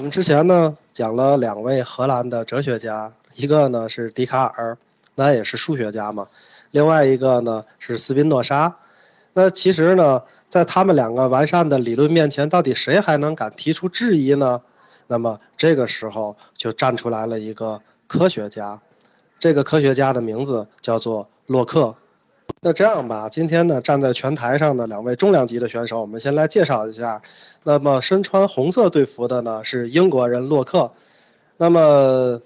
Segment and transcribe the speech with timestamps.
[0.00, 4.78] 我们之前呢讲了两位荷兰的哲学家，一个呢是笛卡尔，
[5.14, 6.24] 那也是数学家嘛；
[6.70, 8.74] 另外一个呢是斯宾诺莎。
[9.34, 14.62] 那其实呢，在他们两个完善的理论面前，到底谁还能敢提出质疑呢？
[15.06, 18.80] 那么这个时候就站出来了一个科学家，
[19.38, 21.94] 这个科学家的名字叫做洛克。
[22.62, 27.22] 那这样吧，今天呢，站在拳台上的两位重量级的选手，我们先来介绍一下。
[27.62, 30.92] 那么身穿红色队服的呢是英国人洛克。
[31.56, 32.38] 那么，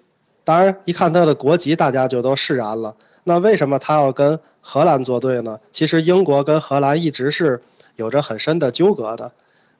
[0.45, 2.95] 当然一看他的国籍，大家就都释然了。
[3.24, 5.58] 那为什么他要跟荷兰作对呢？
[5.72, 7.60] 其实英国跟荷兰一直是
[7.96, 9.33] 有着很深的纠葛的。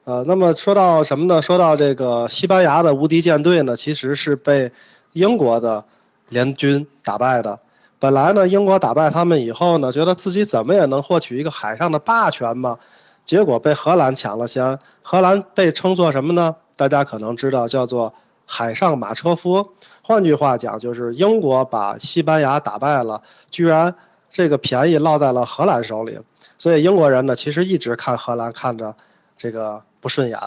[0.03, 1.41] 呃，那么说到什么呢？
[1.41, 4.69] 说到这个西班牙的无敌舰队呢，其实是被
[5.13, 5.85] 英国的
[6.27, 7.57] 联军打败的。
[8.05, 12.77] 本来呢，英国打败他们以后呢，觉得自己怎么也能获取一个海上的霸权嘛，
[13.25, 14.77] 结果被荷兰抢了先。
[15.01, 16.55] 荷兰被称作什么呢？
[16.77, 18.13] 大家可能知道，叫做
[18.45, 19.67] 海上马车夫。
[20.03, 23.95] 换句话讲，就是英国把西班牙打败了，居然
[24.29, 26.19] 这个便宜落在了荷兰手里。
[26.59, 28.95] 所以英国人呢，其实一直看荷兰看着
[29.35, 30.39] 这个不顺眼。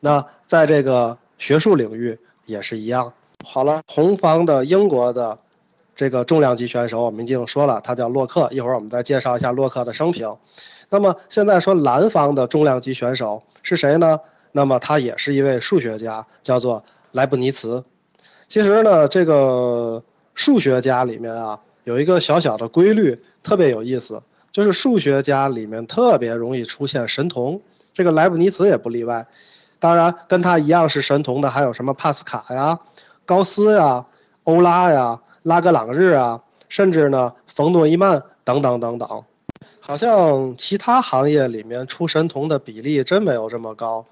[0.00, 3.12] 那在这个学术领域也是一样。
[3.44, 5.38] 好了，红方的英国的。
[5.98, 8.48] 这个重量级选手我们已经说了，他叫洛克。
[8.52, 10.32] 一会儿我们再介绍一下洛克的生平。
[10.90, 14.20] 那么现在说蓝方的重量级选手是谁呢？
[14.52, 17.82] 那么他也是一位数学家，叫做莱布尼茨。
[18.46, 20.00] 其实呢，这个
[20.36, 27.60] 数学家里面啊，有一个小小的规律，特别有意思，就是数学家里面特别容易出现神童。
[27.92, 29.26] 这个莱布尼茨也不例外。
[29.80, 32.78] 当然，跟他一样是神童的还有什么帕斯卡呀、
[33.26, 34.06] 高斯呀、
[34.44, 35.20] 欧拉呀。
[35.48, 39.24] 拉格朗日啊，甚至呢，冯诺依曼等等等等，
[39.80, 44.04] 好像其他行业里面出神童的比例真没有这么高。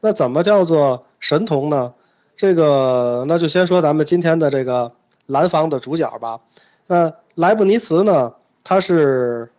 [0.00, 1.92] 那怎么叫做神童呢？
[2.34, 4.90] 这个那就先说咱们今天的这个
[5.26, 6.40] 蓝方的主角吧。
[6.86, 8.32] 那莱布尼茨呢，
[8.64, 9.52] 他是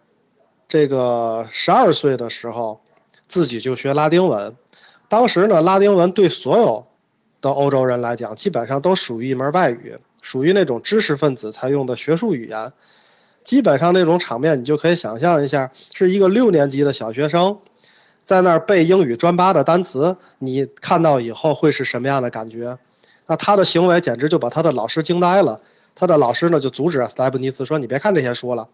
[0.68, 2.82] 这个十二岁的时候
[3.28, 4.58] 自己就学拉丁文，
[5.08, 6.88] 当时呢，拉丁文对所有
[7.40, 9.96] 的欧洲人来讲，基本上都属于一门外语。
[10.24, 12.74] 属于那种知识分子才用的学术语言，
[13.44, 17.60] 基本上那种场面，你就可以想象一下，是一个六年级的小学生，
[18.24, 22.80] 在那儿背英语专八的单词，你看到以后会是什么样的感觉？
[23.28, 25.60] 那他的行为简直就把他的老师惊呆了。
[25.96, 28.68] 他的老师呢就阻止莱布尼茨说：“你别看这些书了。”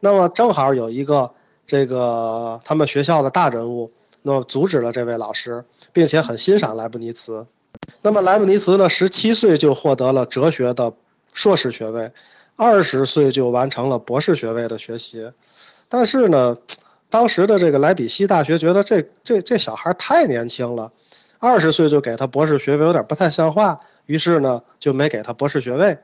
[0.00, 1.32] 那么正好有一个
[1.66, 3.90] 这个他们学校的大人物，
[4.22, 7.46] 那么阻止了这位老师，并且很欣赏莱布尼茨。
[8.02, 10.92] 那么莱布尼茨呢，十七岁就获得了哲学的
[11.32, 12.12] 硕士学位，
[12.56, 15.30] 二十岁就完成了博士学位的学习。
[15.88, 16.56] 但是呢，
[17.08, 20.92] 当时的这个莱比锡大学觉得这这这小孩太年轻了，
[21.38, 25.96] 二十岁就给他博士学位有点不太像话，于是呢就没给他博士学位。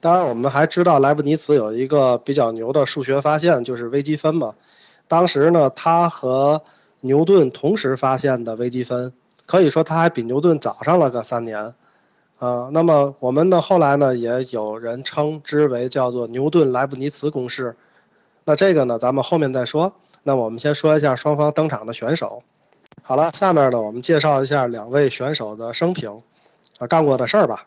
[0.00, 4.54] 当然，我们还知道莱布尼茨有一个比较牛的数学发现，就是微积分嘛。
[5.06, 6.62] 当时呢，他和
[7.00, 9.12] 牛顿同时发现的微积分。
[9.48, 11.74] 可以说他还比牛顿早上了个三年，
[12.38, 17.74] 啊，那么我们呢后来呢也有人称之为叫做牛顿莱布尼茨公式，
[18.44, 19.94] 那这个呢咱们后面再说。
[20.22, 22.42] 那我们先说一下双方登场的选手。
[23.02, 26.20] 好了，下面呢我们介绍一下两位选手的生平，
[26.78, 27.66] 啊，干过的事儿吧。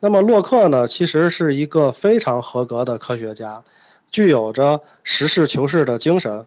[0.00, 3.64] 那么洛克呢其实是一个非常合格的科学家，
[4.10, 6.46] 具有着实事求是的精神，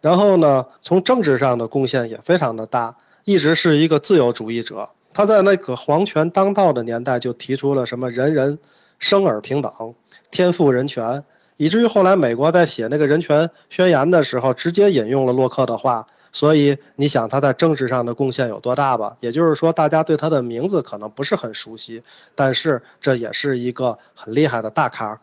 [0.00, 2.94] 然后呢从政治上的贡献也非常的大。
[3.24, 8.58] 一直是一个自由主义者，他在那个皇权当道的年代就提出了什么人人
[8.98, 9.72] 生而平等、
[10.30, 11.22] 天赋人权，
[11.56, 16.06] 以至于后来美国在写那个人权宣言的时候，直接引用了洛克的话。
[16.34, 19.14] 所以你想他在政治上的贡献有多大吧？
[19.20, 22.02] 也就是说，大家对他的名字可能不是很熟悉，
[22.34, 25.20] 但是这也是一个很厉害的大咖。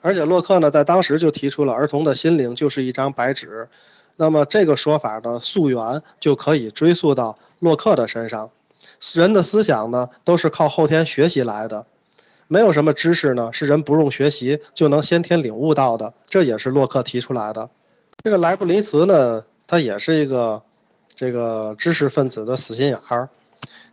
[0.00, 3.68] 而且洛克呢，在当时就提出了儿童的心灵就是一张白纸。
[4.16, 8.50] 那么这个说法的溯源就可以追溯到洛克的身上。
[9.14, 11.86] 人的思想呢，都是靠后天学习来的，
[12.46, 16.12] 没有什么知识呢是人不用学习就能先天领悟到的。
[16.26, 17.68] 这也是洛克提出来的。
[18.22, 20.62] 这个莱布尼茨呢，他也是一个
[21.14, 23.28] 这个知识分子的死心眼儿。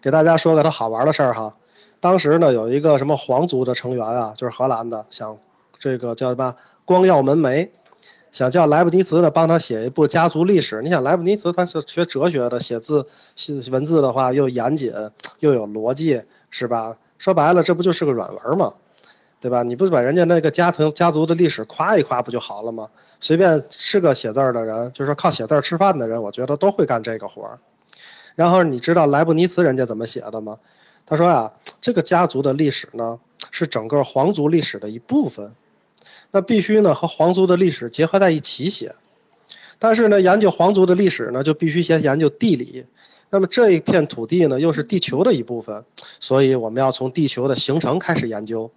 [0.02, 1.56] 给大家说个他好玩的事儿哈。
[2.00, 5.38] 当时呢，有一个什么皇族的成员啊，就是荷兰的，想
[5.80, 7.70] 这个叫什么光耀门楣。
[8.32, 10.82] 想叫莱布尼茨呢帮他写一部家族历史。
[10.82, 13.06] 你想莱布尼茨他是学哲学的，写字
[13.36, 14.94] 写文字的话又严谨
[15.40, 16.98] 又有逻辑，是吧？
[17.20, 18.74] 说白了，这不就是个软文吗？
[19.40, 19.64] 对吧？
[19.64, 22.88] 你不是把人家那个家庭家族的历史夸一夸不就好了吗？
[23.20, 27.60] 随便是个写字的人，就是说靠写字吃饭的人，我觉得都会干这个活儿。
[28.36, 30.58] 然后你知道莱布尼茨人家怎么写的吗？
[31.06, 31.52] 他说啊，
[31.82, 33.20] 这个家族的历史呢
[33.50, 35.54] 是整个皇族历史的一部分，
[36.32, 38.96] 那必须呢和皇族的历史结合在一起写。
[39.78, 42.86] 但是呢，研究皇族的历史呢，就必须先研究地理。
[43.32, 45.84] 那么这一片土地呢，又是地球的一部分，
[46.20, 48.70] 所以我们要从地球的形成开始研究。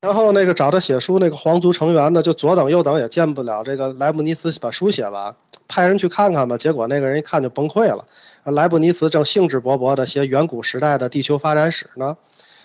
[0.00, 5.34] 然后那个找他写书那个皇族成员呢，就左等右等也见不了这个莱布尼茨把书写完，
[5.66, 6.58] 派人去看看吧。
[6.58, 8.04] 结果那个人一看就崩溃了。
[8.44, 12.18] 莱布尼茨正兴致勃勃地写远古时代的地球发展史呢，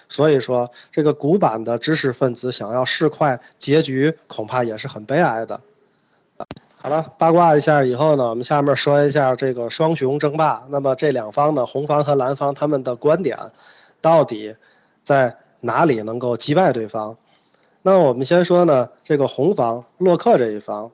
[0.09, 5.61] 所以说这个古板的知识分子想要市侩，结局恐怕也是很悲哀的。
[6.81, 10.65] 好了，八卦一下以后呢，我们下面说一下这个双雄争霸。
[10.69, 13.37] 那么这两方呢，红方和蓝方他们的观点，
[14.01, 14.55] 到底
[15.03, 17.17] 在哪里能够击败对方？
[17.81, 20.89] 那我们先说呢，这个红方洛克这一方，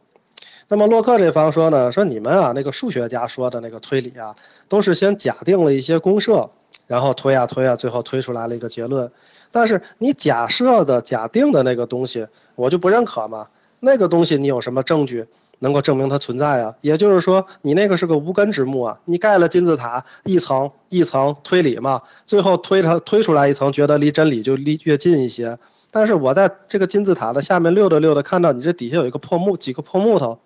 [0.68, 4.36] 那么洛克这方说呢，说你们啊，那个数学家说的那个推理啊，
[4.68, 6.50] 都是先假定了一些公设，
[6.88, 9.12] 然后推啊推啊，最后推出来了一个结论。
[9.52, 13.48] 但是你假设的、假定的那个东西，我就不认可嘛。
[13.80, 15.26] 那个东西你有什么证据
[15.60, 16.76] 能够证明它存在啊？
[16.82, 19.00] 也就是说，你那个是个无根之木啊。
[19.06, 25.58] 你盖了金字塔，一层一层推理嘛，最后推它推出来一层，觉得离真理就离越近一些。
[25.92, 30.38] 但是我在这个金字塔的下面溜达溜达，看到你这底下有一个破木，几个破木头，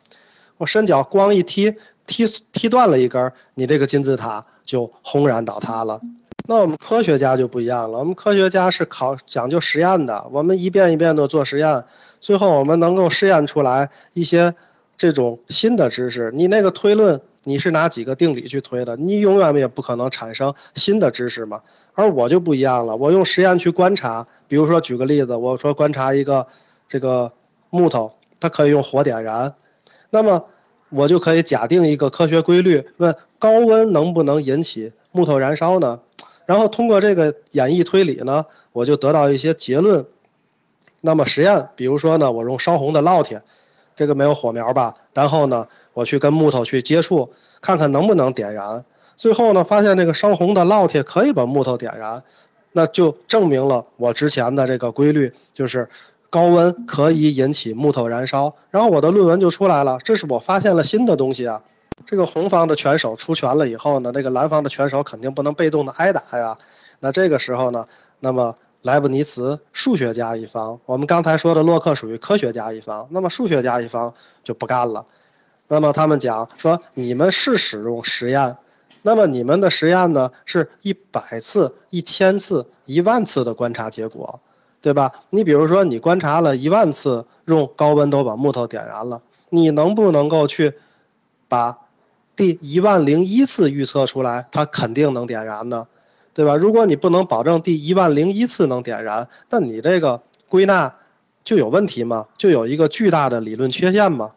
[0.57, 1.74] 我伸脚咣一踢，
[2.06, 6.00] 踢踢断了一根，你这个金字塔就轰然倒塌了。
[6.50, 11.84] 那我们科学家就不一样了，我们科学家是考讲究实验的，我们一遍一遍的做实验，
[12.19, 14.56] 最后我们能够试验出来一些
[14.98, 16.31] 这种新的知识。
[16.34, 18.98] 你那个推论，你是拿几个定理去推的？
[18.98, 21.62] 你永远也不可能产生新的知识嘛。
[21.94, 26.48] 而我就不一样了，我用实验去观察，比如说举个例子，我说观察一个
[26.88, 27.31] 这个
[27.69, 29.54] 木头，它可以用火点燃，
[30.10, 30.44] 那么
[30.90, 36.00] 我就可以假定一个科学规律，问高温能不能引起木头燃烧呢？
[36.50, 40.04] 然后通过这个演绎推理呢，我就得到一些结论。
[41.01, 43.40] 那么实验，比如说呢，我用烧红的烙铁，
[43.96, 44.96] 这个没有火苗吧？
[45.13, 47.31] 然后呢，我去跟木头去接触，
[47.62, 48.84] 看看能不能点燃。
[49.16, 52.24] 最后呢，发现这个烧红的烙铁可以把木头点燃，
[52.72, 55.88] 那就证明了我之前的这个规律，就是
[56.31, 58.56] 高温可以引起木头燃烧。
[58.72, 61.62] 然后我的论文就出来了，这是我发现了新的东西啊。
[62.06, 66.57] 这个红方的拳手出拳了以后呢，这个蓝方的拳手肯定不能被动的挨打呀。
[67.00, 67.86] 那这个时候呢，
[68.19, 74.13] 那么莱布尼茨数学家一方，我们刚才说的洛克属于科学家一方，那么数学家一方
[74.44, 75.06] 就不干了。
[75.68, 78.57] 那么他们讲说，你们是使用实验。
[79.01, 84.42] 那么你们的实验呢，是一百次、一千次、一万次的观察结果，
[84.81, 85.12] 对吧？
[85.30, 90.74] 你比如说，你观察了一万次，用高温都把木头点燃了，你能不能够去
[91.48, 91.78] 把
[92.39, 95.86] 第一万零一次预测出来，它肯定能点燃的？
[96.33, 96.56] 对吧？
[96.56, 100.95] 如果你不能保证第一万零一次能点燃，那你这个归纳
[101.44, 102.27] 就有问题吗？
[102.38, 104.31] 就有一个巨大的理论缺陷吗？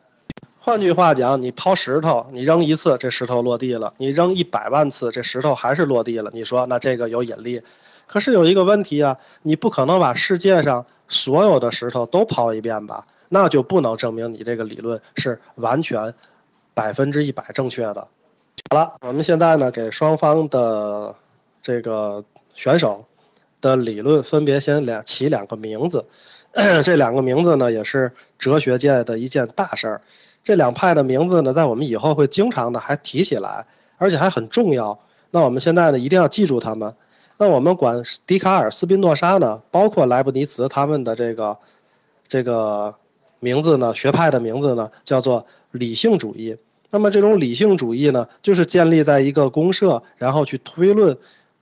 [0.58, 6.28] 换句话讲，你抛石头，你扔一次，这石头落地了；你扔一百万次，这石头还是落地了。
[6.34, 7.62] 你说，那这个有引力？
[8.08, 13.06] 可是有一个问题啊，你不可能把世界上所有的石头都抛一遍吧？
[13.28, 16.12] 那就不能证明你这个理论是完全
[16.75, 18.09] 百分之一百正确的。
[18.71, 21.15] 好了，我们现在呢，给双方的
[21.63, 22.25] 这个
[22.55, 23.05] 选手
[23.61, 26.05] 的理论分别先两起两个名字，
[26.85, 30.00] 这两个名字呢，也是哲学界的一件大事儿。
[30.45, 34.99] 这两派的名字呢，在我们以后会经常的还提起来，而且还很重要。
[35.31, 36.95] 那我们现在呢，一定要记住他们。
[37.38, 41.57] 那我们管笛卡尔、斯宾诺莎呢，包括莱布尼茨他们的这个
[42.29, 42.95] 这个
[43.41, 46.57] 名字呢，学派的名字呢，叫做理性主义。
[46.91, 51.17] 那么这种理性主义呢，就是建立在一个公设，然后去推论，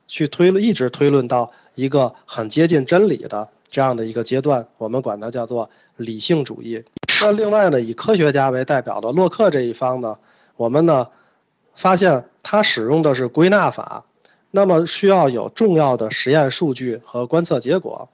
[0.07, 4.67] 去推论，一直推论到一个很接近真理的这样的一个阶段。
[4.77, 6.83] 我们管它叫做理性主义。
[7.23, 10.17] 那另外呢，以科学家为代表的洛克这一方呢，
[10.57, 11.07] 我们呢
[11.75, 14.05] 发现他使用的是归纳法，
[14.51, 18.09] 那么需要有重要的实验数据和观测结果，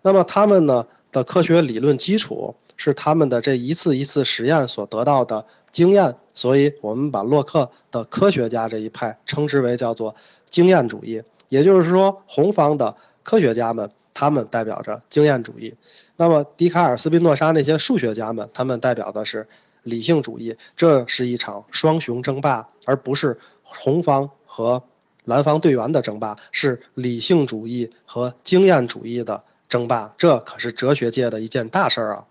[0.00, 10.12] 那么他们呢的科学理论基础是他们的这一次一次实验所得到的经验，所以我们把洛克的科学家这一派称之为叫做
[10.50, 15.72] 经验主义，也就是说红方的科学家们他们代表着经验主义。
[16.16, 19.46] 那么，笛卡尔、斯宾诺莎那些数学家们，他们代表的是
[19.84, 20.56] 理性主义。
[20.74, 24.82] 这是一场双雄争霸，而不是红方和
[25.26, 30.12] 蓝方队员的争霸，是理性主义和经验主义的争霸。
[30.18, 32.26] 这可是哲学界的一件大事儿啊！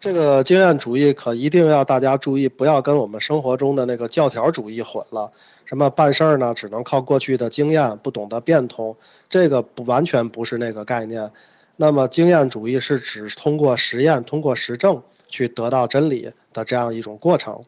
[0.00, 5.32] 这个经验主义可一定要大家注意，不要跟我们生活中的那个教条主义混了。
[5.64, 6.54] 什么办事儿呢？
[6.54, 8.96] 只能靠过去的经验，不懂得变通，
[9.28, 11.30] 这个不完全不是那个概念。
[11.76, 17.64] 那么经验主义是指通过实验、通过实证去得到真理的这样一种过程。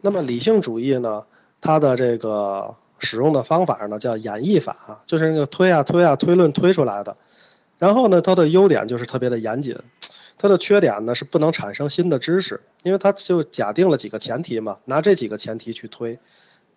[0.00, 1.24] 那么理性主义呢？
[1.60, 7.16] 它的这个使用的方法呢，叫演绎法，就是那个推啊推啊推论推出来的。
[7.78, 9.76] 然后呢，它的优点就是特别的严谨。
[10.38, 16.18] 它的缺点呢是不能产生新的知识，因为它就假定了几个前提嘛，拿这几个前提去推，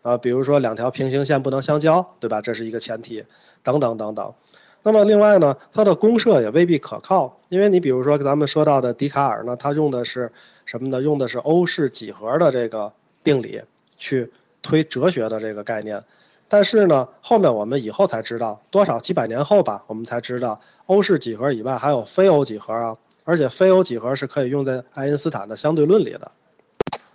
[0.02, 2.42] 啊，比如说两条平行线不能相交，对吧？
[2.42, 3.26] 这是一个前提，
[3.62, 4.34] 等等等等。
[4.82, 10.32] 那么另外呢，它的公设也未必可靠，因为你比如说咱们说到的笛卡尔呢，他用的是
[10.66, 11.02] 什么呢？
[11.02, 13.62] 用的是欧式几何的这个定理
[13.98, 16.02] 去推哲学的这个概念，
[16.48, 22.96] 但是呢，后面我们以后才知道，多少几百年后吧，我们才知道欧式几何以外还有非欧几何啊。
[23.30, 26.32] 而且非欧几何是可以用在爱因斯坦的相对论里的，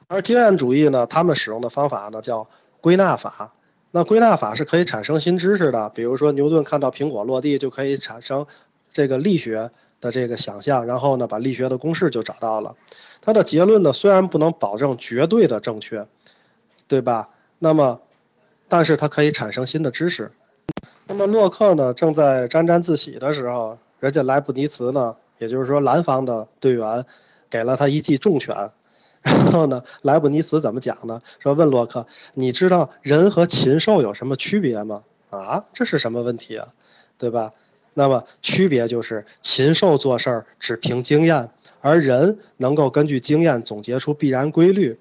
[0.07, 2.49] 而经验主义呢，他们使用的方法呢叫
[2.81, 3.53] 归纳法。
[3.91, 8.47] 那归纳法是可以产生新知识的，比如说牛顿看到苹果落地就可以产生
[8.93, 12.77] 这个力学的这个想象，然后呢把力学的公式就找到了。
[13.21, 16.07] 它的结论呢虽然不能保证绝对的正确，
[16.87, 17.31] 对吧？
[17.59, 18.01] 那么，
[18.69, 20.31] 但是它可以产生新的知识。
[21.09, 25.17] 那么洛克呢正在沾沾自喜的时候，人家莱布尼茨呢。
[25.39, 27.05] 也就是说，蓝方的队员
[27.51, 28.71] 给了他一记重拳，
[29.23, 31.21] 然后呢，莱布尼茨怎么讲呢？
[31.39, 35.03] 说问洛克，你知道人和禽兽有什么区别吗？
[35.31, 36.69] 啊，这是什么问题啊？
[37.19, 37.53] 对吧？
[37.95, 41.49] 那么区别就是禽兽做事儿只凭经验，
[41.81, 44.99] 而人能够根据经验总结出必然规律。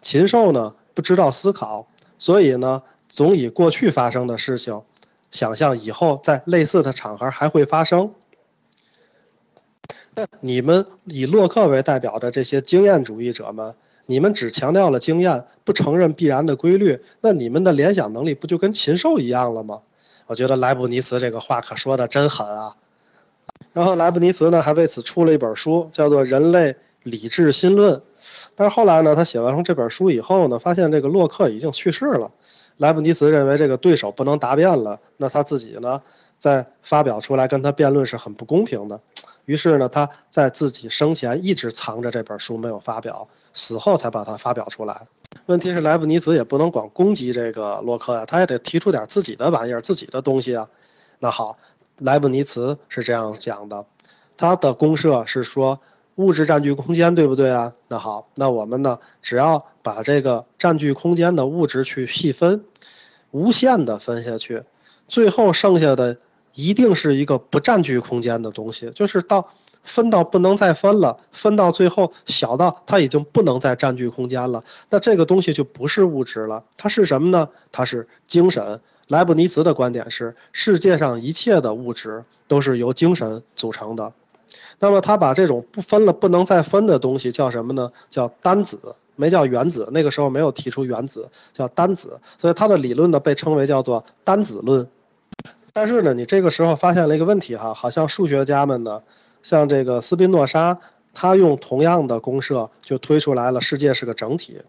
[0.00, 1.86] 禽兽呢不知道思考，
[2.18, 4.82] 所以呢总以过去发生的事情，
[5.30, 8.12] 想象以后在类似的场合还会发生。
[10.40, 13.74] 你们以洛克为代表的这些经验主义者们，
[14.06, 19.80] 你们只强调了经验，不承认必然的规律，那你们的联想能力不就跟禽兽一样了吗？
[20.26, 22.76] 我觉得莱布尼茨这个话可说的真狠啊。
[23.72, 27.94] 然后莱布尼茨呢还为此出了一本书，叫做《人类理智心论》。
[28.54, 32.30] 但是后来呢，他写完这本书以后呢，发现这个洛克已经去世了。
[32.76, 36.02] 莱布尼茨认为这个对手不能答辩了，那他自己呢，
[36.38, 39.00] 再发表出来跟他辩论是很不公平的。
[39.44, 45.06] 于是呢，他在自己生前一直藏着这本书没有发表，死后才把它发表出来。
[45.46, 50.68] 问题是莱布尼茨也不能光攻击这个洛克呀，他也得提出点自己的玩意儿、自己的东西啊。
[51.18, 51.56] 那好，
[51.98, 53.84] 莱布尼茨是这样讲的，
[54.36, 55.80] 他的公社是说
[56.16, 57.72] 物质占据空间，对不对啊？
[57.88, 62.64] 那好，那我们呢，只要把这个占据空间的物质去细分，
[63.32, 64.62] 无限的分下去，
[65.08, 66.18] 最后剩下的。
[66.54, 69.48] 一定是一个不占据空间的东西，就是到
[69.82, 77.48] 分到不能再分了，分到最后小到它已经不能再占据空间了，那这个东西就不是物质了，它是什么呢？
[77.70, 78.80] 它是精神。
[79.08, 84.12] 莱布尼茨的观点是，世界上一切的物质都是由精神组成的。
[84.78, 87.90] 那么他把这种不分了、不能再分的东西叫什么呢？
[88.08, 88.78] 叫单子，
[89.16, 89.88] 没叫原子。
[89.92, 92.18] 那个时候没有提出原子，叫单子。
[92.38, 94.88] 所以他的理论呢被称为叫做单子论。
[95.74, 99.02] 但是呢，你这个时候发现了一个问题哈，好像数学家们呢，
[99.42, 100.78] 像这个斯宾诺莎，
[101.14, 104.60] 他用同样的公设就推出来了世界是个整体，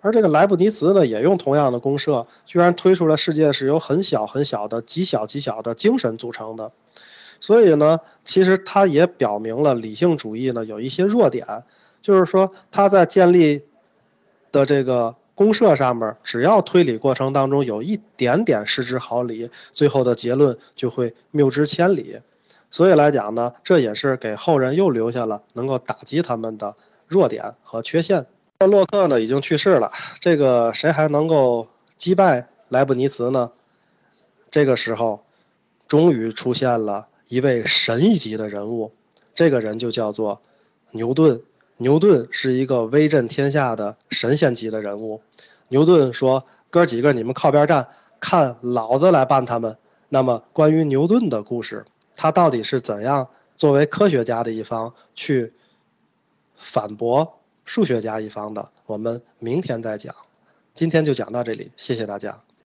[0.00, 6.72] 而这个莱布尼茨呢，也用同样的公设，居然推出了世界是由很小很小的极小极小的精神组成的，
[7.38, 11.46] 所以呢，其实他也表明了理性主义呢有一些弱点，
[12.00, 13.62] 就是说他在建立
[14.50, 15.16] 的这个。
[15.36, 22.18] 公社上面，只要推理过程当中有一点点失之毫厘，最后的结论就会谬之千里。
[22.70, 26.74] 所以来讲呢，这也是给后人又留下了能够打击他们的
[27.06, 28.24] 弱点和缺陷。
[28.60, 33.52] 那洛克呢已经去世了，这个谁还能够击败莱布尼茨呢？
[34.50, 35.22] 这个时候，
[35.86, 38.90] 终于出现了一位神一级的人物，
[39.34, 40.40] 这个人就叫做
[40.92, 41.42] 牛顿。
[41.78, 45.20] 牛顿是一个威震天下的神仙级的人物。
[45.68, 49.76] 牛顿说：“哥几个，你们靠边站，看老子来办他们。”
[50.08, 55.52] 那么，关于牛顿的故事，他到底是怎样作为科学家的一方去
[56.54, 58.70] 反驳数学家一方的？
[58.86, 60.14] 我们明天再讲。
[60.74, 62.46] 今天就讲到这里，谢谢大家。